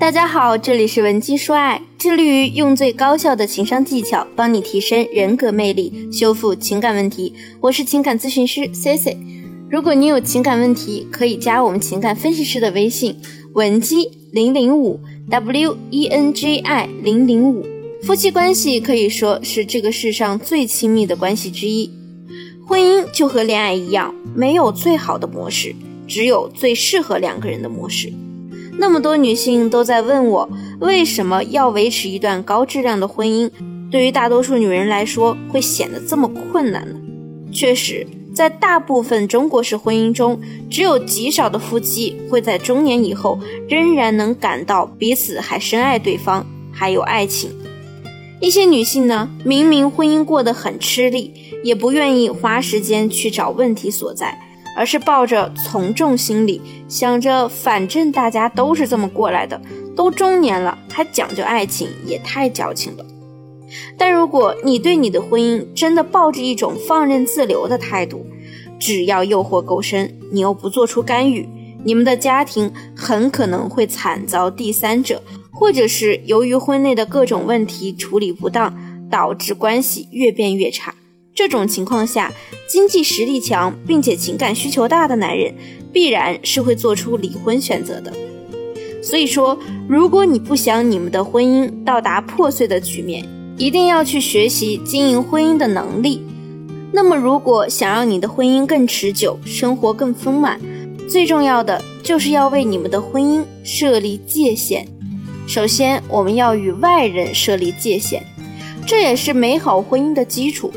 [0.00, 7.34] 大家好，这里是文姬说爱，致力于用最高效的情商技巧帮你提升人格魅力，修复情感问题。
[7.60, 9.18] 我是情感咨询师 C C。
[9.70, 13.14] 如果你有情感问题，可以加我们情感分析师的微信
[13.52, 17.66] 文姬零零五 W E N J I 零零五。
[18.02, 21.90] 夫妻关系可以说是这个世上最亲密的关系之一。
[22.66, 25.74] 婚姻就和恋爱一样，没有最好的模式，
[26.08, 28.10] 只有最适合两个人的模式。
[28.78, 30.48] 那么多女性都在问我，
[30.80, 33.50] 为什么要维持一段高质量的婚姻？
[33.90, 36.94] 对于大多数女人来说，会显得这么困难呢？
[37.52, 40.40] 确实，在大部分中国式婚姻中，
[40.70, 47.50] 只有极少的夫妻会在中年以后仍然能感到彼此还深爱对方，还有爱情。
[48.40, 54.38] 一些女性呢，明明婚姻过得很吃力，也不愿意花时间去找问题所在。
[54.76, 59.60] 而是抱着从众心理，想着反正大家都是这么过来的，
[59.94, 63.04] 都中年了还讲究爱情，也太矫情了。
[63.96, 68.26] 但如果你对你的婚姻真的抱着一种放任自流的态度，
[68.78, 71.48] 只要诱惑够深，你又不做出干预，
[71.84, 78.74] 你们的家庭很可能会惨遭第三者，或者是由于婚内的各种问题处理不当，
[79.10, 80.94] 导致关系越变越差。
[81.40, 82.30] 这种情况下，
[82.68, 85.54] 经济实力强并且情感需求大的男人，
[85.90, 88.12] 必然是会做出离婚选择的。
[89.02, 96.22] 所以说，如果你不想你们的婚姻到达破碎的局面，一定要去学习经营婚姻的能力。
[96.92, 100.60] 那么，如果想让你的婚姻更持久，生活更丰满，
[101.08, 104.86] 最重要的就是要为你们的婚姻设立界限。
[105.46, 108.22] 首先，我们要与外人设立界限，
[108.84, 110.70] 这也是美好婚姻的基础。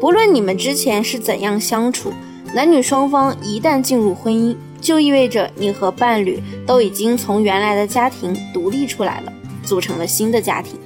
[0.00, 2.10] 不论你们之前是怎样相处，
[2.54, 10.80] 男女双方一旦进入婚姻，就意味着你和伴侣都已经从原来的家庭独立出来了，组成了新的家庭。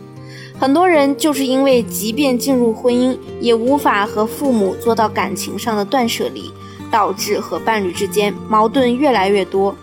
[0.59, 6.51] 很多人就是因为即便进入婚姻，也无法和父母做到感情上的断舍离，
[6.91, 9.77] 导致和伴侣之间矛盾越来越多。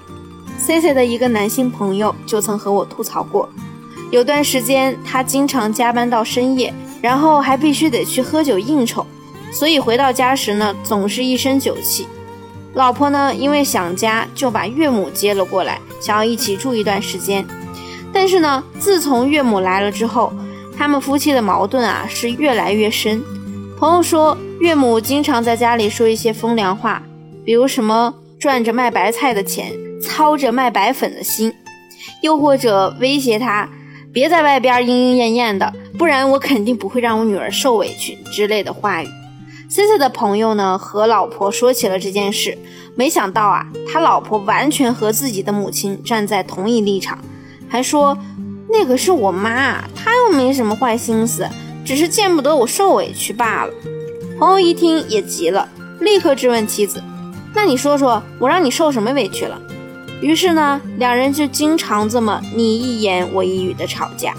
[0.58, 3.50] C C 的一个男性朋友就曾和我吐槽过，
[4.12, 9.06] 有段时间他经常加班到深夜，然后还必须得去喝酒应酬。
[9.52, 12.08] 所以回到家时呢，总是一身酒气。
[12.74, 17.46] 老婆呢，因为想家，就把岳母接了过来，想要一起住一段时间。
[18.14, 20.32] 但是呢，自从岳母来了之后，
[20.78, 23.22] 他们夫妻的矛盾啊是越来越深。
[23.78, 27.04] 朋友说，岳母经常在家里说一些风凉话，
[27.44, 31.54] 比如什么赚着卖白菜的钱，操着卖白粉的心，
[32.22, 33.68] 又或者威胁他
[34.14, 39.08] 别在外边莺莺燕燕的，不然我肯定不会让我女儿受委屈之类的话语。
[39.72, 42.58] C C 的朋友呢和老婆说起了这件事，
[42.94, 47.18] 没想到啊，他老婆完全和自己的母亲站在同一立场，
[47.70, 48.18] 还说
[48.70, 51.48] 那个是我妈，她又没什么坏心思，
[51.86, 53.72] 只是见不得我受委屈罢了。
[54.38, 55.70] 朋友一听也急了，
[56.02, 57.02] 立刻质问妻子
[57.56, 59.58] ：“那你说说我让你受什么委屈了？”
[60.22, 64.34] 于是呢，两人就经常这么你一言我一语的吵架。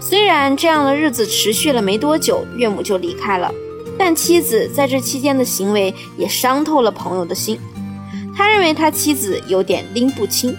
[0.00, 3.52] 虽然这样的日子持续了没多久，岳母就离开了。
[3.98, 7.58] 但妻子在这期间的行为也伤透了朋友的心，
[8.36, 10.56] 他认为他妻子有点拎不清，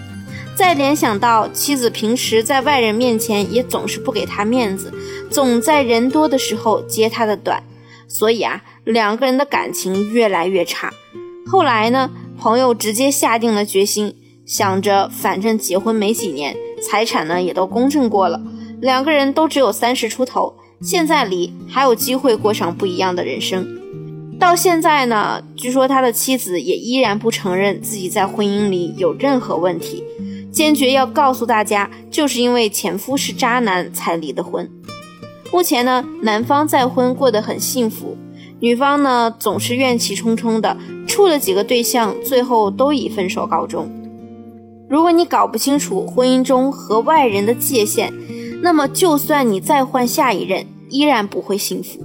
[0.56, 4.92] 再联想到妻子平时在外人面前也总是不给他面子，
[5.30, 7.62] 总在人多的时候揭他的短，
[8.08, 10.92] 所以啊，两个人的感情越来越差。
[11.46, 18.40] 后来呢，朋友直接下定了决心，想着反正结婚没几年，财产呢也都公证过了，
[18.80, 20.54] 两个人都只有三十出头。
[20.82, 23.66] 现在离还有机会过上不一样的人生。
[24.38, 30.04] 到现在呢，据说他的妻子也依然不承认自己在婚姻里有任何问题，
[30.52, 34.70] 坚决要告诉大家，就是因为前夫是渣男才离的婚。
[35.50, 38.14] 目前呢，男方再婚过得很幸福，
[38.60, 40.76] 女方呢总是怨气冲冲的，
[41.06, 43.90] 处了几个对象，最后都以分手告终。
[44.90, 48.12] 如果你搞不清楚婚姻中和外人的界限，
[48.62, 52.04] 那么，就算你再换下一任，依然不会幸福。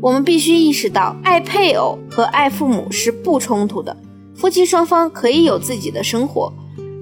[0.00, 3.96] 我们必须意识到，爱配偶和爱父母是不冲突的。
[4.34, 6.52] 夫妻双方可以有自己的生活，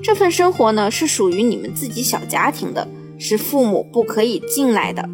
[0.02, 2.86] 这份生活呢是属于你们自己小家庭的，
[3.18, 5.08] 是父母不可以进来的。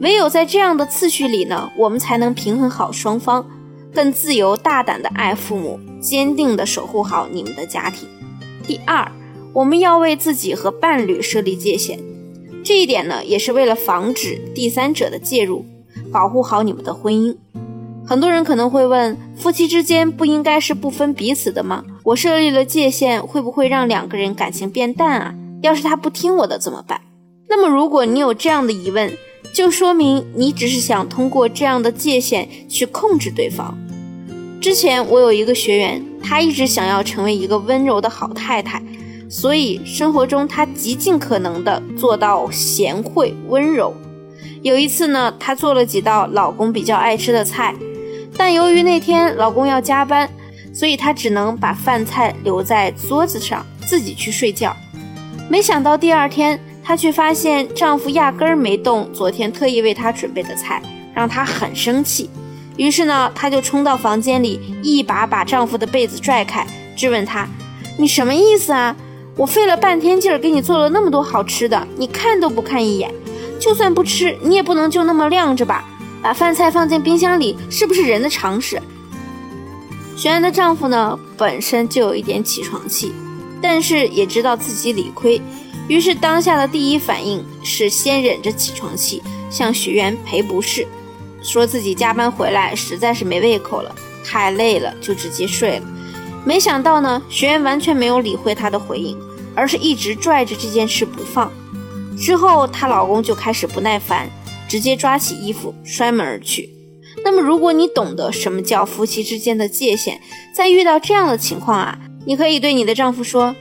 [0.00, 3.46] 唯有在这样的次序里呢，我们才能平衡好双方，
[3.94, 8.08] 更自由大胆的爱父母，坚定的守护好你们的家庭。
[8.66, 9.10] 第二，
[9.52, 12.00] 我们要为自己和伴侣设立界限。
[12.66, 15.64] 这一点呢，也是为了防止第三者的介入，
[16.10, 17.36] 保护好你们的婚姻。
[18.04, 21.84] 很多人可能会问，夫妻之间不应该是不分彼此的吗？
[22.02, 25.34] 我设立了界限，会不会让两个人感情变淡啊？
[25.62, 27.02] 要是他不听我的怎么办？
[27.48, 29.12] 那么，如果你有这样的疑问，
[29.54, 33.78] 就说明你只是想通过这样的界限去控制对方。
[34.60, 38.82] 之前我有一个学员，他一直想要成为一个温柔的好太太，
[39.28, 43.94] 所以生活中她极尽可能的做到贤惠温柔。
[44.62, 47.74] 有一次呢，她做了几道老公比较爱吃的菜，
[48.36, 50.28] 但由于那天老公要加班，
[50.72, 54.76] 所以她只能把饭菜留在桌子上，自己去睡觉。
[55.48, 56.58] 没想到第二天。
[56.88, 60.80] 她却发现丈夫压根儿没动昨天特意为她准备的菜，
[61.12, 62.30] 让她很生气。
[62.76, 66.64] 于是呢，她就冲到房间里，一把把丈夫的被子拽开，
[66.94, 67.48] 质问他
[67.98, 68.94] ：“你什么意思啊？
[69.36, 73.12] 我费了半天劲儿给你做了那么多好吃的，你看都不看一眼。
[73.60, 75.84] 就算不吃，你也不能就那么晾着吧？
[76.22, 78.80] 把饭菜放进冰箱里，是不是人的常识？”
[80.16, 83.12] 学员的丈夫呢，本身就有一点起床气，
[83.60, 85.40] 但是也知道自己理亏。
[85.88, 90.86] 于是当下的第一反应是先忍着起床气，向学员赔不是，
[91.42, 93.94] 说自己加班回来实在是没胃口了，
[94.24, 95.86] 太累了就直接睡了。
[96.44, 99.16] 没想到呢，学员完全没有理会他的回应，
[99.56, 101.50] 而是一直拽着这件事不放。
[102.16, 104.30] 之后她老公就开始不耐烦，
[104.68, 106.70] 直接抓起衣服摔门而去。
[107.24, 110.20] 那么如果你懂得什么叫夫妻之间的界限，
[110.54, 113.56] 在遇到这样的情况啊，你可以对你的丈夫说。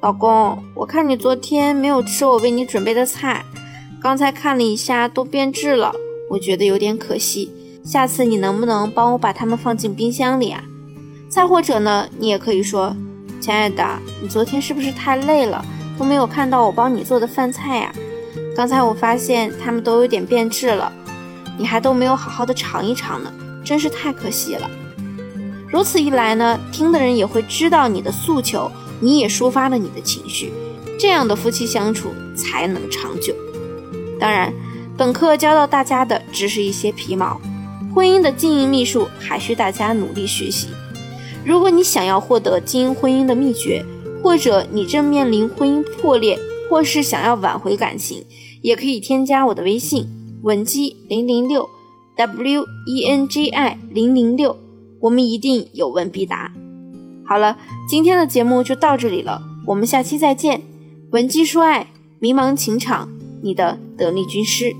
[0.00, 3.44] 老公，我看你昨天没有吃我为你准备的菜，
[4.02, 5.94] 刚才看了一下都变质了，
[6.30, 7.52] 我觉得有点可惜。
[7.84, 10.64] 下次你能不能帮我把它们放进冰箱里啊？
[11.28, 12.96] 再或者呢，你也可以说，
[13.42, 13.84] 亲爱的，
[14.22, 15.64] 你昨天是不是太累了，
[15.98, 17.92] 都没有看到我帮你做的饭菜呀？
[18.54, 20.92] 刚才我发现它们都有点变质了，
[21.58, 23.32] 你还都没有好好的尝一尝呢，
[23.64, 24.70] 真是太可惜了。
[25.68, 28.70] 如此一来呢，听的人也会知道你的诉求。
[29.00, 30.52] 你也抒发了你的情绪，
[30.96, 33.34] 这样的夫妻相处才能长久。
[34.20, 34.54] 当然，
[34.96, 37.40] 本课教到大家的只是一些皮毛，
[37.92, 40.68] 婚姻的经营秘术还需大家努力学习。
[41.44, 43.84] 如果你想要获得经营婚姻的秘诀，
[44.22, 46.38] 或者你正面临婚姻破裂，
[46.70, 48.24] 或是想要挽回感情，
[48.60, 50.06] 也可以添加我的微信
[50.42, 51.68] 文姬零零六
[52.16, 54.56] w e n g i 零零六，
[55.00, 56.52] 我们一定有问必答。
[57.26, 57.56] 好了，
[57.88, 60.62] 今天的节目就到这里了，我们下期再见。
[61.10, 61.88] 文姬说爱，
[62.20, 63.08] 迷茫情场，
[63.42, 64.74] 你的得力军师。